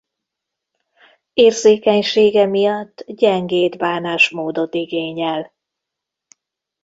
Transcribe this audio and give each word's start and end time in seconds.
Érzékenysége 1.33 2.45
miatt 2.45 3.03
gyengéd 3.07 3.77
bánásmódot 3.77 4.73
igényel. 4.73 5.53